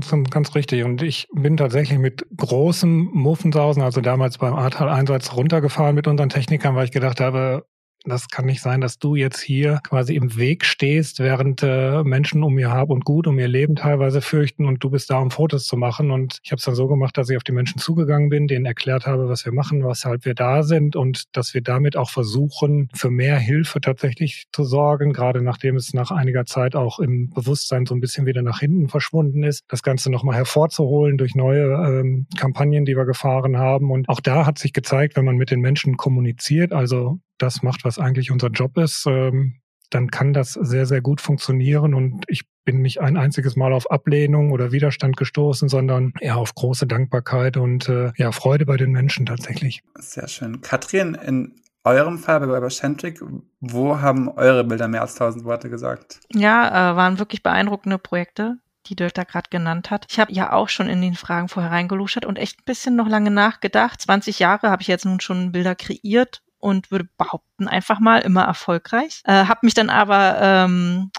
[0.09, 0.83] ganz, ganz richtig.
[0.83, 6.75] Und ich bin tatsächlich mit großem Muffensausen, also damals beim Ahrtal-Einsatz runtergefahren mit unseren Technikern,
[6.75, 7.65] weil ich gedacht habe,
[8.03, 12.43] das kann nicht sein, dass du jetzt hier quasi im Weg stehst, während äh, Menschen
[12.43, 15.29] um ihr Hab und Gut, um ihr Leben teilweise fürchten und du bist da, um
[15.29, 16.09] Fotos zu machen.
[16.09, 18.65] Und ich habe es dann so gemacht, dass ich auf die Menschen zugegangen bin, denen
[18.65, 22.89] erklärt habe, was wir machen, weshalb wir da sind und dass wir damit auch versuchen,
[22.93, 27.85] für mehr Hilfe tatsächlich zu sorgen, gerade nachdem es nach einiger Zeit auch im Bewusstsein
[27.85, 32.25] so ein bisschen wieder nach hinten verschwunden ist, das Ganze nochmal hervorzuholen durch neue ähm,
[32.35, 33.91] Kampagnen, die wir gefahren haben.
[33.91, 37.85] Und auch da hat sich gezeigt, wenn man mit den Menschen kommuniziert, also das macht,
[37.85, 41.93] was eigentlich unser Job ist, ähm, dann kann das sehr, sehr gut funktionieren.
[41.93, 46.55] Und ich bin nicht ein einziges Mal auf Ablehnung oder Widerstand gestoßen, sondern eher auf
[46.55, 49.83] große Dankbarkeit und äh, ja, Freude bei den Menschen tatsächlich.
[49.99, 50.61] Sehr schön.
[50.61, 53.21] Katrin, in eurem Fall bei Webercentric,
[53.59, 56.21] wo haben eure Bilder mehr als tausend Worte gesagt?
[56.33, 60.05] Ja, äh, waren wirklich beeindruckende Projekte die Dirk da gerade genannt hat.
[60.09, 63.07] Ich habe ja auch schon in den Fragen vorher reingeluschert und echt ein bisschen noch
[63.07, 64.01] lange nachgedacht.
[64.01, 68.43] 20 Jahre habe ich jetzt nun schon Bilder kreiert und würde behaupten, einfach mal immer
[68.43, 69.21] erfolgreich.
[69.25, 71.11] Äh, habe mich dann aber ähm,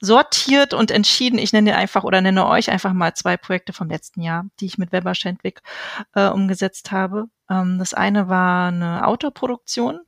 [0.00, 4.22] sortiert und entschieden, ich nenne einfach oder nenne euch einfach mal zwei Projekte vom letzten
[4.22, 5.62] Jahr, die ich mit Weber Schendwick
[6.14, 7.26] äh, umgesetzt habe.
[7.50, 10.00] Ähm, das eine war eine Autoproduktion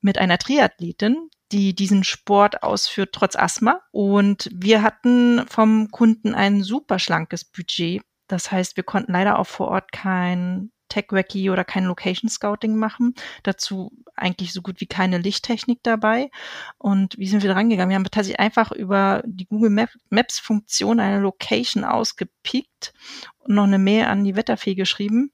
[0.00, 3.80] mit einer Triathletin, die diesen Sport ausführt trotz Asthma.
[3.92, 8.02] Und wir hatten vom Kunden ein super schlankes Budget.
[8.28, 13.14] Das heißt, wir konnten leider auch vor Ort kein Tech-Wacky oder kein Location Scouting machen.
[13.42, 16.30] Dazu eigentlich so gut wie keine Lichttechnik dabei.
[16.78, 17.90] Und wie sind wir dran gegangen?
[17.90, 22.92] Wir haben tatsächlich einfach über die Google Maps Funktion eine Location ausgepickt
[23.40, 25.32] und noch eine Mail an die Wetterfee geschrieben.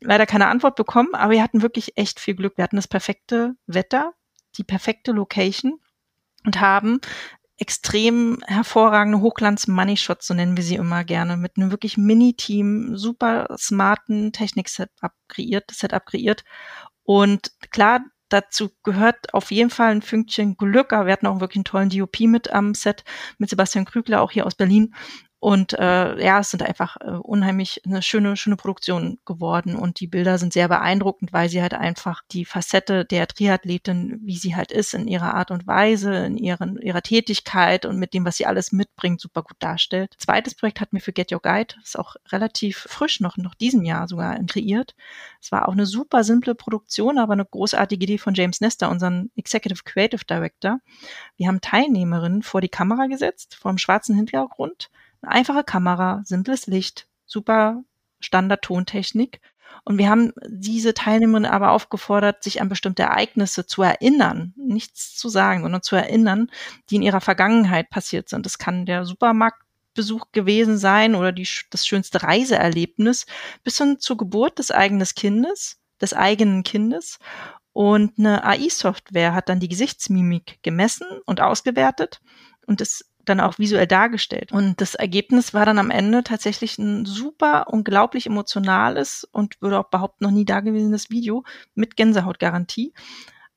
[0.00, 2.56] Leider keine Antwort bekommen, aber wir hatten wirklich echt viel Glück.
[2.56, 4.12] Wir hatten das perfekte Wetter,
[4.56, 5.80] die perfekte Location
[6.44, 7.00] und haben
[7.58, 14.32] extrem hervorragende Hochglanz-Money-Shots, so nennen wir sie immer gerne, mit einem wirklich Mini-Team, super smarten
[14.32, 16.44] Technik-Setup kreiert, Setup kreiert.
[17.02, 21.58] Und klar, dazu gehört auf jeden Fall ein Fünkchen Glück, aber wir hatten auch wirklich
[21.58, 23.04] einen tollen DOP mit am Set,
[23.38, 24.94] mit Sebastian Krügler, auch hier aus Berlin.
[25.46, 29.76] Und äh, ja, es sind einfach äh, unheimlich eine schöne, schöne Produktion geworden.
[29.76, 34.38] Und die Bilder sind sehr beeindruckend, weil sie halt einfach die Facette der Triathletin, wie
[34.38, 38.24] sie halt ist, in ihrer Art und Weise, in ihren, ihrer Tätigkeit und mit dem,
[38.24, 40.16] was sie alles mitbringt, super gut darstellt.
[40.18, 43.84] Zweites Projekt hat mir für Get Your Guide, ist auch relativ frisch noch, noch diesem
[43.84, 44.96] Jahr sogar kreiert.
[45.40, 49.30] Es war auch eine super simple Produktion, aber eine großartige Idee von James Nestor, unseren
[49.36, 50.80] Executive Creative Director.
[51.36, 54.90] Wir haben Teilnehmerinnen vor die Kamera gesetzt, vor einem schwarzen Hintergrund
[55.22, 57.82] eine einfache Kamera, simples Licht, super
[58.20, 59.40] Standard-Tontechnik.
[59.84, 65.28] Und wir haben diese Teilnehmerinnen aber aufgefordert, sich an bestimmte Ereignisse zu erinnern, nichts zu
[65.28, 66.50] sagen, sondern zu erinnern,
[66.90, 68.46] die in ihrer Vergangenheit passiert sind.
[68.46, 73.26] Das kann der Supermarktbesuch gewesen sein oder die, das schönste Reiseerlebnis
[73.62, 77.18] bis hin zur Geburt des eigenen Kindes, des eigenen Kindes.
[77.72, 82.20] Und eine AI-Software hat dann die Gesichtsmimik gemessen und ausgewertet
[82.66, 84.52] und es dann auch visuell dargestellt.
[84.52, 89.90] Und das Ergebnis war dann am Ende tatsächlich ein super, unglaublich emotionales und würde auch
[89.90, 92.92] behaupten noch nie dagewesenes Video mit Gänsehautgarantie.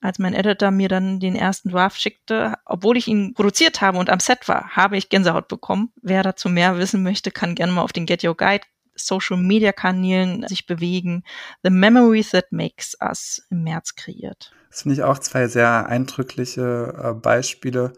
[0.02, 4.10] Als mein Editor mir dann den ersten Draft schickte, obwohl ich ihn produziert habe und
[4.10, 5.92] am Set war, habe ich Gänsehaut bekommen.
[6.02, 8.64] Wer dazu mehr wissen möchte, kann gerne mal auf den Get Your Guide
[8.96, 11.24] Social Media Kanälen sich bewegen.
[11.64, 14.54] The Memory That Makes Us im März kreiert.
[14.70, 17.94] Das finde ich auch zwei sehr eindrückliche äh, Beispiele,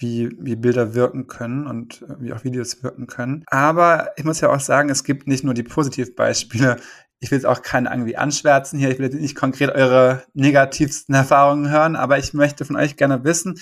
[0.00, 3.44] wie, wie Bilder wirken können und äh, wie auch Videos wirken können.
[3.46, 6.76] Aber ich muss ja auch sagen, es gibt nicht nur die Positivbeispiele.
[7.20, 8.90] Ich will jetzt auch keinen irgendwie anschwärzen hier.
[8.90, 13.24] Ich will jetzt nicht konkret eure negativsten Erfahrungen hören, aber ich möchte von euch gerne
[13.24, 13.60] wissen,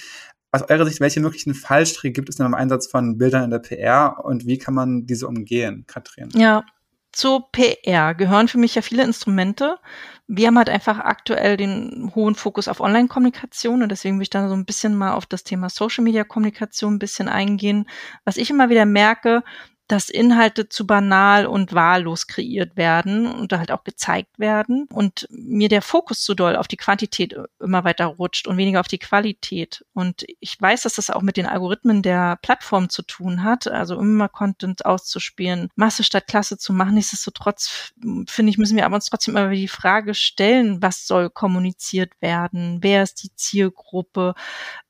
[0.51, 3.59] aus eurer Sicht, welche möglichen Fallstricke gibt es denn im Einsatz von Bildern in der
[3.59, 6.31] PR und wie kann man diese umgehen, Katrin?
[6.35, 6.64] Ja,
[7.12, 9.79] zur PR gehören für mich ja viele Instrumente.
[10.28, 14.46] Wir haben halt einfach aktuell den hohen Fokus auf Online-Kommunikation und deswegen will ich da
[14.48, 17.88] so ein bisschen mal auf das Thema Social-Media-Kommunikation ein bisschen eingehen.
[18.24, 19.42] Was ich immer wieder merke,
[19.88, 25.70] dass Inhalte zu banal und wahllos kreiert werden und halt auch gezeigt werden und mir
[25.70, 29.85] der Fokus zu doll auf die Quantität immer weiter rutscht und weniger auf die Qualität.
[29.94, 33.98] Und ich weiß, dass das auch mit den Algorithmen der Plattform zu tun hat, also
[33.98, 36.94] immer Content auszuspielen, Masse statt Klasse zu machen.
[36.94, 37.92] Nichtsdestotrotz
[38.29, 42.79] finde ich, müssen wir aber uns trotzdem immer die Frage stellen, was soll kommuniziert werden?
[42.83, 44.35] Wer ist die Zielgruppe?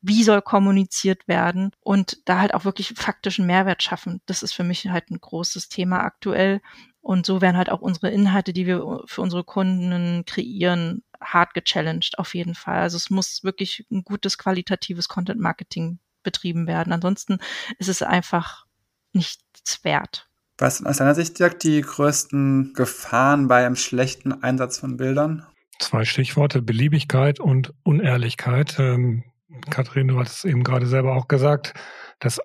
[0.00, 1.70] Wie soll kommuniziert werden?
[1.80, 4.20] Und da halt auch wirklich faktischen Mehrwert schaffen.
[4.26, 6.60] Das ist für mich halt ein großes Thema aktuell.
[7.00, 12.18] Und so werden halt auch unsere Inhalte, die wir für unsere Kunden kreieren, hart gechallenged
[12.18, 12.80] auf jeden Fall.
[12.80, 16.92] Also es muss wirklich ein gutes qualitatives Content Marketing betrieben werden.
[16.92, 17.38] Ansonsten
[17.78, 18.66] ist es einfach
[19.12, 20.28] nichts wert.
[20.58, 25.46] Was sind aus deiner Sicht, Dirk, die größten Gefahren bei einem schlechten Einsatz von Bildern?
[25.78, 28.76] Zwei Stichworte, Beliebigkeit und Unehrlichkeit.
[28.80, 29.22] Ähm,
[29.70, 31.74] Kathrin, du hattest eben gerade selber auch gesagt,
[32.18, 32.40] dass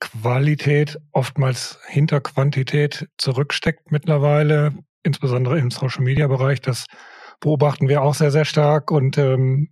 [0.00, 6.60] Qualität oftmals hinter Quantität zurücksteckt mittlerweile, insbesondere im Social-Media-Bereich.
[6.60, 6.86] Das
[7.40, 9.70] beobachten wir auch sehr, sehr stark und ähm,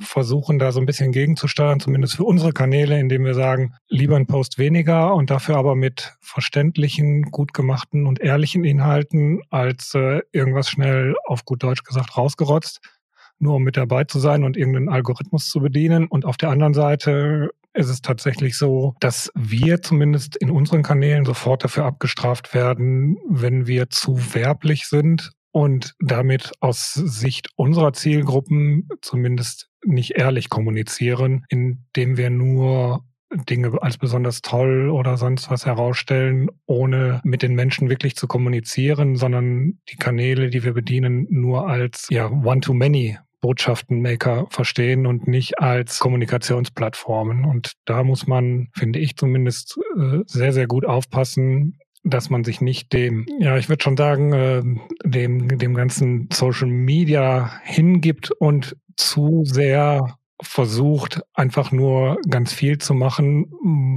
[0.00, 4.26] versuchen da so ein bisschen gegenzusteuern, zumindest für unsere Kanäle, indem wir sagen, lieber ein
[4.26, 10.68] Post weniger und dafür aber mit verständlichen, gut gemachten und ehrlichen Inhalten als äh, irgendwas
[10.68, 12.80] schnell auf gut Deutsch gesagt rausgerotzt,
[13.38, 16.06] nur um mit dabei zu sein und irgendeinen Algorithmus zu bedienen.
[16.06, 21.24] Und auf der anderen Seite ist es tatsächlich so, dass wir zumindest in unseren Kanälen
[21.24, 28.88] sofort dafür abgestraft werden, wenn wir zu werblich sind und damit aus Sicht unserer Zielgruppen
[29.00, 33.04] zumindest nicht ehrlich kommunizieren, indem wir nur
[33.48, 39.16] Dinge als besonders toll oder sonst was herausstellen, ohne mit den Menschen wirklich zu kommunizieren,
[39.16, 45.98] sondern die Kanäle, die wir bedienen, nur als ja, One-to-Many Botschaftenmaker verstehen und nicht als
[45.98, 47.44] Kommunikationsplattformen.
[47.44, 52.60] Und da muss man, finde ich zumindest, äh, sehr, sehr gut aufpassen, dass man sich
[52.60, 54.62] nicht dem, ja, ich würde schon sagen, äh,
[55.04, 62.94] dem, dem ganzen Social Media hingibt und zu sehr versucht, einfach nur ganz viel zu
[62.94, 63.46] machen,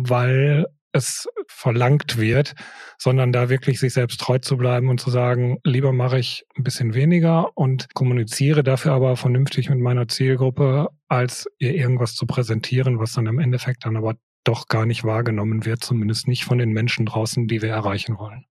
[0.07, 2.55] weil es verlangt wird,
[2.97, 6.63] sondern da wirklich sich selbst treu zu bleiben und zu sagen, lieber mache ich ein
[6.63, 12.99] bisschen weniger und kommuniziere dafür aber vernünftig mit meiner Zielgruppe, als ihr irgendwas zu präsentieren,
[12.99, 16.71] was dann im Endeffekt dann aber doch gar nicht wahrgenommen wird, zumindest nicht von den
[16.71, 18.45] Menschen draußen, die wir erreichen wollen.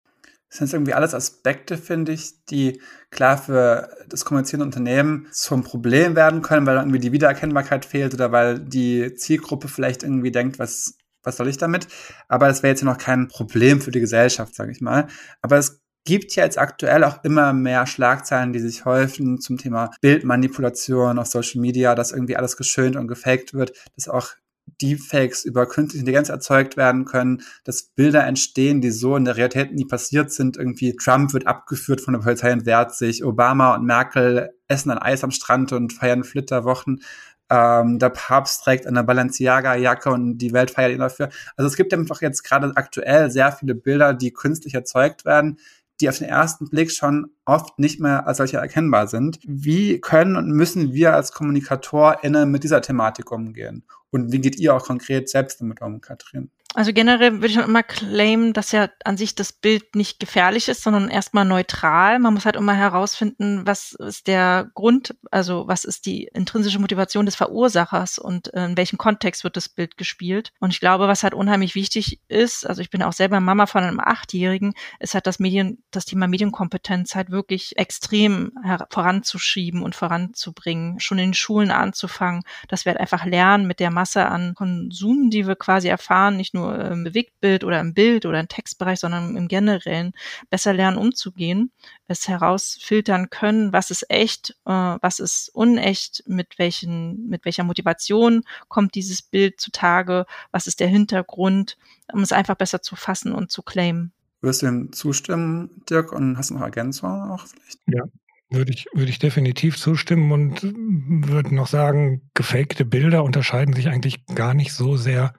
[0.50, 2.80] Das sind irgendwie alles Aspekte, finde ich, die
[3.10, 8.30] klar für das kommunizierende Unternehmen zum Problem werden können, weil irgendwie die Wiedererkennbarkeit fehlt oder
[8.30, 11.88] weil die Zielgruppe vielleicht irgendwie denkt, was, was soll ich damit?
[12.28, 15.08] Aber das wäre jetzt noch kein Problem für die Gesellschaft, sage ich mal.
[15.42, 19.90] Aber es gibt ja jetzt aktuell auch immer mehr Schlagzeilen, die sich häufen zum Thema
[20.00, 24.34] Bildmanipulation auf Social Media, dass irgendwie alles geschönt und gefaked wird, dass auch
[24.80, 29.72] Deepfakes über künstliche Intelligenz erzeugt werden können, dass Bilder entstehen, die so in der Realität
[29.72, 30.56] nie passiert sind.
[30.56, 33.24] Irgendwie Trump wird abgeführt von der Polizei und wehrt sich.
[33.24, 37.02] Obama und Merkel essen ein Eis am Strand und feiern Flitterwochen.
[37.50, 41.28] Ähm, der Papst trägt eine Balenciaga-Jacke und die Welt feiert ihn dafür.
[41.56, 45.58] Also es gibt einfach jetzt gerade aktuell sehr viele Bilder, die künstlich erzeugt werden,
[46.00, 49.38] die auf den ersten Blick schon oft nicht mehr als solche erkennbar sind.
[49.44, 53.84] Wie können und müssen wir als KommunikatorInnen mit dieser Thematik umgehen?
[54.10, 56.50] Und wie geht ihr auch konkret selbst damit um, Katrin?
[56.76, 60.82] Also generell würde ich immer claimen, dass ja an sich das Bild nicht gefährlich ist,
[60.82, 62.18] sondern erstmal neutral.
[62.18, 67.26] Man muss halt immer herausfinden, was ist der Grund, also was ist die intrinsische Motivation
[67.26, 70.52] des Verursachers und in welchem Kontext wird das Bild gespielt.
[70.58, 73.84] Und ich glaube, was halt unheimlich wichtig ist, also ich bin auch selber Mama von
[73.84, 78.52] einem Achtjährigen, ist halt das Medien, das Thema Medienkompetenz halt wirklich extrem
[78.90, 84.26] voranzuschieben und voranzubringen, schon in Schulen anzufangen, dass wir halt einfach lernen mit der Masse
[84.26, 88.40] an Konsum, die wir quasi erfahren, nicht nur nur im Bewegtbild oder im Bild oder
[88.40, 90.12] im Textbereich, sondern im Generellen
[90.50, 91.72] besser lernen umzugehen,
[92.08, 98.42] es herausfiltern können, was ist echt, äh, was ist unecht, mit welchen, mit welcher Motivation
[98.68, 101.76] kommt dieses Bild zutage, was ist der Hintergrund,
[102.12, 104.12] um es einfach besser zu fassen und zu claimen.
[104.44, 107.78] Wirst du dem zustimmen, Dirk, und hast du noch Ergänzungen auch vielleicht?
[107.86, 108.02] Ja,
[108.50, 114.26] würde ich, würde ich definitiv zustimmen und würde noch sagen, gefakte Bilder unterscheiden sich eigentlich
[114.26, 115.32] gar nicht so sehr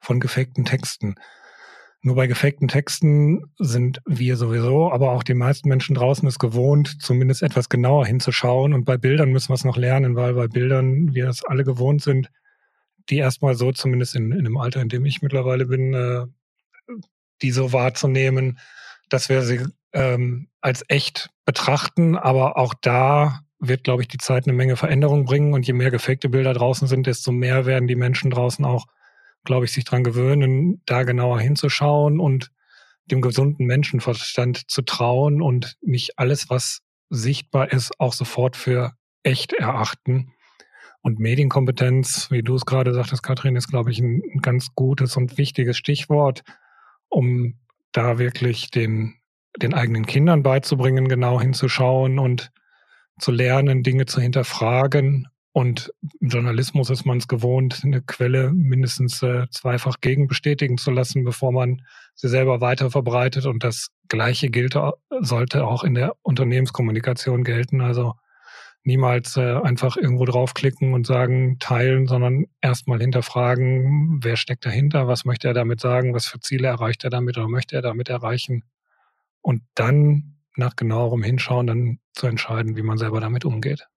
[0.00, 1.16] von gefakten Texten.
[2.00, 6.96] Nur bei gefakten Texten sind wir sowieso, aber auch die meisten Menschen draußen es gewohnt,
[7.02, 8.72] zumindest etwas genauer hinzuschauen.
[8.72, 12.00] Und bei Bildern müssen wir es noch lernen, weil bei Bildern wir es alle gewohnt
[12.00, 12.30] sind,
[13.10, 16.24] die erstmal so, zumindest in, in dem Alter, in dem ich mittlerweile bin, äh,
[17.42, 18.58] die so wahrzunehmen,
[19.08, 22.16] dass wir sie ähm, als echt betrachten.
[22.16, 25.54] Aber auch da wird, glaube ich, die Zeit eine Menge Veränderung bringen.
[25.54, 28.86] Und je mehr gefakte Bilder draußen sind, desto mehr werden die Menschen draußen auch
[29.46, 32.50] glaube ich, sich dran gewöhnen, da genauer hinzuschauen und
[33.06, 39.54] dem gesunden Menschenverstand zu trauen und nicht alles, was sichtbar ist, auch sofort für echt
[39.54, 40.32] erachten.
[41.00, 45.16] Und Medienkompetenz, wie du es gerade sagtest, Katrin, ist, glaube ich, ein, ein ganz gutes
[45.16, 46.42] und wichtiges Stichwort,
[47.08, 47.58] um
[47.92, 49.14] da wirklich den,
[49.56, 52.50] den eigenen Kindern beizubringen, genau hinzuschauen und
[53.18, 55.90] zu lernen, Dinge zu hinterfragen und
[56.20, 61.50] im Journalismus ist man es gewohnt, eine Quelle mindestens äh, zweifach gegenbestätigen zu lassen, bevor
[61.50, 61.80] man
[62.14, 63.46] sie selber weiter verbreitet.
[63.46, 64.78] Und das Gleiche gilt,
[65.20, 67.80] sollte auch in der Unternehmenskommunikation gelten.
[67.80, 68.12] Also
[68.86, 75.24] niemals äh, einfach irgendwo draufklicken und sagen, teilen, sondern erstmal hinterfragen, wer steckt dahinter, was
[75.24, 78.62] möchte er damit sagen, was für Ziele erreicht er damit oder möchte er damit erreichen.
[79.42, 83.88] Und dann nach genauerem Hinschauen dann zu entscheiden, wie man selber damit umgeht.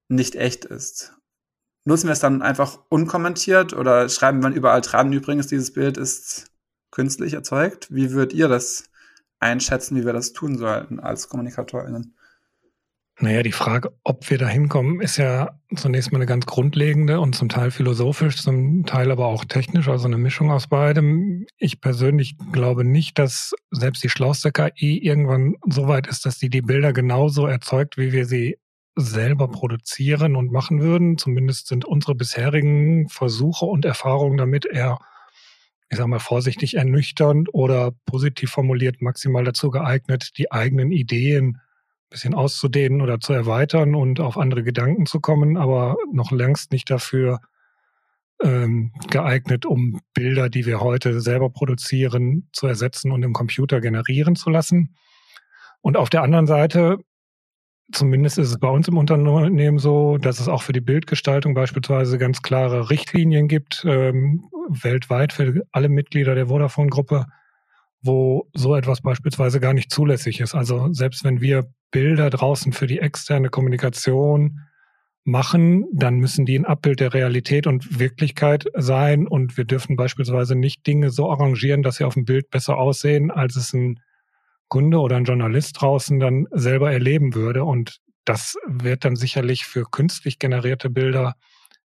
[0.09, 1.15] nicht echt ist?
[1.85, 6.51] nutzen wir es dann einfach unkommentiert oder schreiben wir überall dran, übrigens, dieses Bild ist
[6.91, 7.93] künstlich erzeugt?
[7.93, 8.89] Wie würdet ihr das
[9.39, 12.15] einschätzen, wie wir das tun sollten als KommunikatorInnen?
[13.17, 17.33] Naja, die Frage, ob wir da hinkommen, ist ja zunächst mal eine ganz grundlegende und
[17.33, 21.45] zum Teil philosophisch, zum Teil aber auch technisch, also eine Mischung aus beidem.
[21.57, 26.49] Ich persönlich glaube nicht, dass selbst die schlauste KI irgendwann so weit ist, dass sie
[26.49, 28.57] die Bilder genauso erzeugt, wie wir sie
[28.97, 31.17] selber produzieren und machen würden.
[31.17, 34.99] Zumindest sind unsere bisherigen Versuche und Erfahrungen damit eher,
[35.89, 41.61] ich sage mal vorsichtig ernüchternd oder positiv formuliert maximal dazu geeignet, die eigenen Ideen
[42.15, 46.89] bisschen auszudehnen oder zu erweitern und auf andere Gedanken zu kommen, aber noch längst nicht
[46.89, 47.41] dafür
[48.41, 54.35] ähm, geeignet, um Bilder, die wir heute selber produzieren, zu ersetzen und im Computer generieren
[54.37, 54.95] zu lassen.
[55.81, 56.99] Und auf der anderen Seite
[57.91, 62.17] Zumindest ist es bei uns im Unternehmen so, dass es auch für die Bildgestaltung beispielsweise
[62.17, 67.27] ganz klare Richtlinien gibt, ähm, weltweit für alle Mitglieder der Vodafone-Gruppe,
[68.01, 70.55] wo so etwas beispielsweise gar nicht zulässig ist.
[70.55, 74.59] Also selbst wenn wir Bilder draußen für die externe Kommunikation
[75.23, 80.55] machen, dann müssen die ein Abbild der Realität und Wirklichkeit sein und wir dürfen beispielsweise
[80.55, 83.99] nicht Dinge so arrangieren, dass sie auf dem Bild besser aussehen, als es ein
[84.67, 87.63] Kunde oder ein Journalist draußen dann selber erleben würde.
[87.63, 91.35] Und das wird dann sicherlich für künstlich generierte Bilder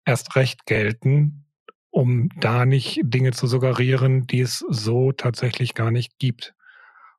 [0.04, 1.46] erst recht gelten,
[1.92, 6.54] um da nicht Dinge zu suggerieren, die es so tatsächlich gar nicht gibt.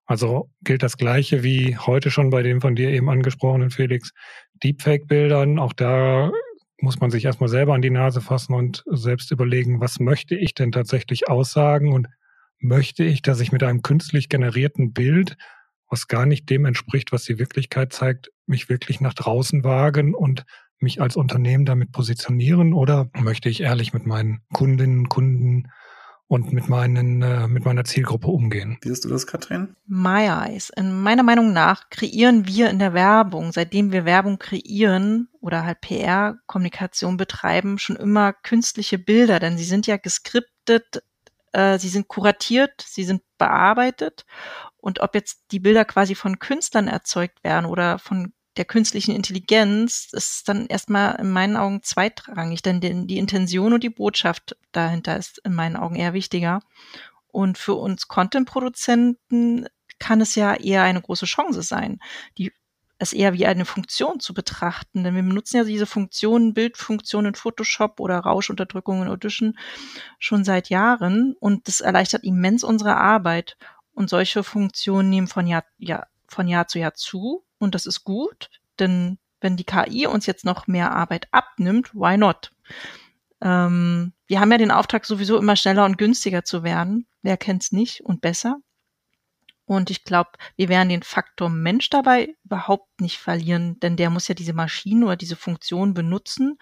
[0.05, 4.11] Also gilt das Gleiche wie heute schon bei dem von dir eben angesprochenen Felix
[4.63, 5.59] Deepfake-Bildern.
[5.59, 6.31] Auch da
[6.81, 10.55] muss man sich erstmal selber an die Nase fassen und selbst überlegen, was möchte ich
[10.55, 12.07] denn tatsächlich aussagen und
[12.59, 15.37] möchte ich, dass ich mit einem künstlich generierten Bild,
[15.87, 20.45] was gar nicht dem entspricht, was die Wirklichkeit zeigt, mich wirklich nach draußen wagen und
[20.83, 25.71] mich als Unternehmen damit positionieren oder möchte ich ehrlich mit meinen Kundinnen, Kunden
[26.27, 28.77] und mit meinen äh, mit meiner Zielgruppe umgehen.
[28.81, 29.75] Wie siehst du das, Katrin?
[29.85, 30.69] My eyes.
[30.69, 35.81] In meiner Meinung nach kreieren wir in der Werbung, seitdem wir Werbung kreieren oder halt
[35.81, 41.03] PR-Kommunikation betreiben, schon immer künstliche Bilder, denn sie sind ja geskriptet
[41.53, 44.25] äh, sie sind kuratiert, sie sind bearbeitet.
[44.77, 50.09] Und ob jetzt die Bilder quasi von Künstlern erzeugt werden oder von der künstlichen Intelligenz,
[50.11, 55.39] ist dann erstmal in meinen Augen zweitrangig, denn die Intention und die Botschaft dahinter ist
[55.43, 56.61] in meinen Augen eher wichtiger.
[57.27, 59.67] Und für uns Content-Produzenten
[59.99, 61.99] kann es ja eher eine große Chance sein,
[62.37, 62.51] die
[62.99, 65.03] es eher wie eine Funktion zu betrachten.
[65.03, 69.57] Denn wir benutzen ja diese Funktionen, Bildfunktionen in Photoshop oder Rauschunterdrückung in Audition
[70.19, 73.57] schon seit Jahren und das erleichtert immens unsere Arbeit.
[73.95, 78.03] Und solche Funktionen nehmen von Jahr, Jahr, von Jahr zu Jahr zu und das ist
[78.03, 78.49] gut,
[78.79, 82.51] denn wenn die KI uns jetzt noch mehr Arbeit abnimmt, why not?
[83.41, 87.07] Ähm, wir haben ja den Auftrag, sowieso immer schneller und günstiger zu werden.
[87.21, 88.59] Wer kennt's nicht und besser?
[89.65, 94.27] Und ich glaube, wir werden den Faktor Mensch dabei überhaupt nicht verlieren, denn der muss
[94.27, 96.57] ja diese Maschinen oder diese Funktion benutzen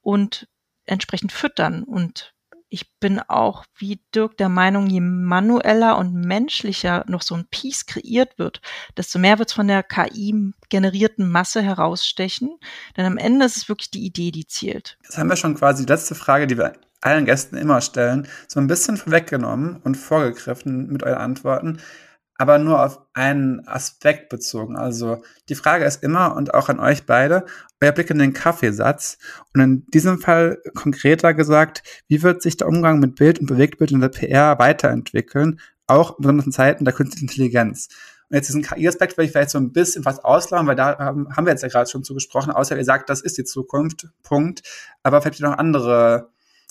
[0.00, 0.48] und
[0.84, 1.84] entsprechend füttern.
[1.84, 2.34] Und
[2.70, 7.84] ich bin auch wie Dirk der Meinung, je manueller und menschlicher noch so ein Piece
[7.84, 8.60] kreiert wird,
[8.96, 12.58] desto mehr wird es von der KI generierten Masse herausstechen.
[12.96, 14.96] Denn am Ende ist es wirklich die Idee, die zählt.
[15.06, 18.60] Das haben wir schon quasi die letzte Frage, die wir allen Gästen immer stellen, so
[18.60, 21.80] ein bisschen vorweggenommen und vorgegriffen mit euren Antworten.
[22.40, 24.74] Aber nur auf einen Aspekt bezogen.
[24.74, 27.44] Also die Frage ist immer und auch an euch beide,
[27.82, 29.18] euer Blick in den Kaffeesatz
[29.52, 33.90] und in diesem Fall konkreter gesagt, wie wird sich der Umgang mit Bild und Bewegtbild
[33.90, 37.88] in der PR weiterentwickeln, auch in besonderen Zeiten der künstlichen Intelligenz.
[38.30, 41.36] Und jetzt diesen KI-Aspekt will ich vielleicht so ein bisschen was ausladen, weil da haben,
[41.36, 44.62] haben wir jetzt ja gerade schon zugesprochen, außer ihr sagt, das ist die Zukunft, Punkt.
[45.02, 46.30] Aber vielleicht noch andere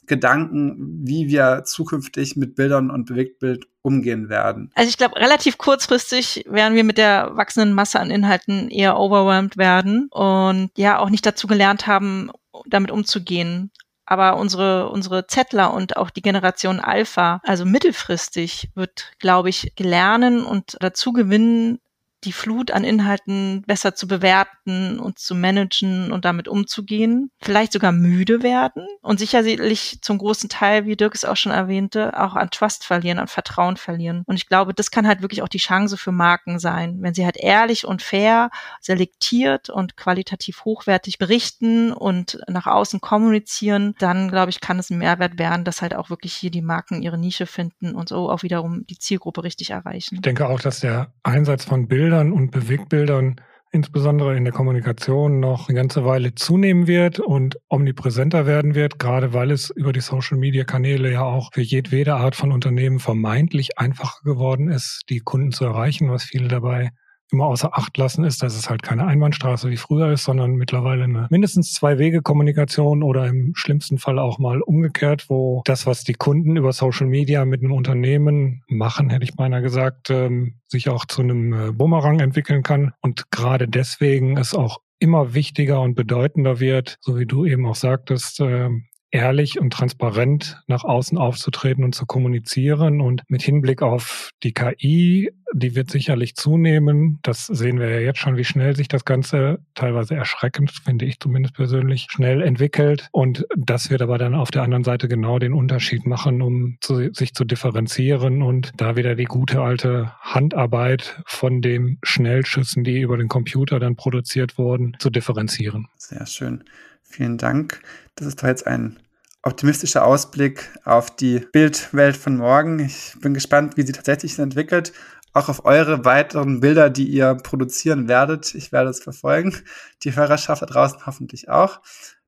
[0.09, 4.71] Gedanken, wie wir zukünftig mit Bildern und Bewegtbild umgehen werden?
[4.75, 9.55] Also ich glaube, relativ kurzfristig werden wir mit der wachsenden Masse an Inhalten eher overwhelmed
[9.55, 12.31] werden und ja auch nicht dazu gelernt haben,
[12.67, 13.71] damit umzugehen.
[14.05, 20.43] Aber unsere, unsere Zettler und auch die Generation Alpha, also mittelfristig wird, glaube ich, lernen
[20.43, 21.77] und dazu gewinnen,
[22.23, 27.91] die Flut an Inhalten besser zu bewerten und zu managen und damit umzugehen, vielleicht sogar
[27.91, 32.49] müde werden und sicherlich zum großen Teil, wie Dirk es auch schon erwähnte, auch an
[32.49, 34.23] Trust verlieren, an Vertrauen verlieren.
[34.25, 37.25] Und ich glaube, das kann halt wirklich auch die Chance für Marken sein, wenn sie
[37.25, 38.49] halt ehrlich und fair,
[38.81, 44.97] selektiert und qualitativ hochwertig berichten und nach außen kommunizieren, dann glaube ich, kann es ein
[44.97, 48.43] Mehrwert werden, dass halt auch wirklich hier die Marken ihre Nische finden und so auch
[48.43, 50.15] wiederum die Zielgruppe richtig erreichen.
[50.15, 53.35] Ich denke auch, dass der Einsatz von Bildern Bildern und Bewegbildern
[53.71, 59.31] insbesondere in der Kommunikation noch eine ganze Weile zunehmen wird und omnipräsenter werden wird, gerade
[59.31, 64.69] weil es über die Social-Media-Kanäle ja auch für jedwede Art von Unternehmen vermeintlich einfacher geworden
[64.69, 66.89] ist, die Kunden zu erreichen, was viele dabei
[67.31, 71.03] immer außer Acht lassen, ist, dass es halt keine Einbahnstraße wie früher ist, sondern mittlerweile
[71.03, 76.03] eine mindestens zwei Wege Kommunikation oder im schlimmsten Fall auch mal umgekehrt, wo das, was
[76.03, 80.89] die Kunden über Social Media mit einem Unternehmen machen, hätte ich beinahe gesagt, ähm, sich
[80.89, 82.93] auch zu einem äh, Bumerang entwickeln kann.
[83.01, 87.75] Und gerade deswegen es auch immer wichtiger und bedeutender wird, so wie du eben auch
[87.75, 88.69] sagtest, äh,
[89.11, 93.01] ehrlich und transparent nach außen aufzutreten und zu kommunizieren.
[93.01, 97.19] Und mit Hinblick auf die KI, die wird sicherlich zunehmen.
[97.23, 101.19] Das sehen wir ja jetzt schon, wie schnell sich das Ganze teilweise erschreckend, finde ich
[101.19, 103.07] zumindest persönlich, schnell entwickelt.
[103.11, 107.11] Und das wird aber dann auf der anderen Seite genau den Unterschied machen, um zu,
[107.13, 113.17] sich zu differenzieren und da wieder die gute alte Handarbeit von den Schnellschüssen, die über
[113.17, 115.87] den Computer dann produziert wurden, zu differenzieren.
[115.97, 116.63] Sehr schön.
[117.09, 117.81] Vielen Dank.
[118.15, 118.99] Das ist doch jetzt ein
[119.41, 122.79] optimistischer Ausblick auf die Bildwelt von morgen.
[122.79, 124.93] Ich bin gespannt, wie sie tatsächlich entwickelt.
[125.33, 128.55] Auch auf eure weiteren Bilder, die ihr produzieren werdet.
[128.55, 129.55] Ich werde es verfolgen.
[130.03, 131.81] Die Hörerschaft da draußen hoffentlich auch.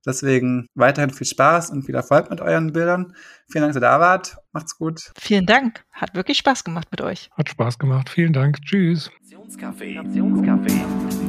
[0.05, 3.13] Deswegen weiterhin viel Spaß und viel Erfolg mit euren Bildern.
[3.51, 4.38] Vielen Dank, dass ihr da wart.
[4.51, 5.11] Macht's gut.
[5.19, 5.84] Vielen Dank.
[5.91, 7.29] Hat wirklich Spaß gemacht mit euch.
[7.38, 8.09] Hat Spaß gemacht.
[8.09, 8.61] Vielen Dank.
[8.61, 9.11] Tschüss.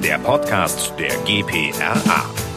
[0.03, 2.52] Der Podcast der GPRA.